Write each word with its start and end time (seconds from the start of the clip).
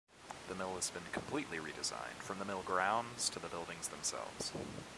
The 0.47 0.55
mill 0.55 0.73
has 0.77 0.89
been 0.89 1.03
completely 1.11 1.59
redesigned, 1.59 2.23
from 2.23 2.39
the 2.39 2.45
mill 2.45 2.63
grounds 2.65 3.29
to 3.29 3.39
the 3.39 3.47
buildings 3.47 3.89
themselves. 3.89 4.51